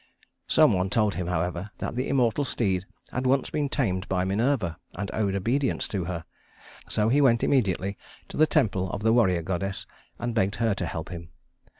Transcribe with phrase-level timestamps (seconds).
[0.47, 4.79] Some one told him, however, that the immortal steed had once been tamed by Minerva,
[4.95, 6.25] and owed obedience to her;
[6.89, 9.85] so he went immediately to the temple of the warrior goddess,
[10.17, 11.29] and begged her to help him.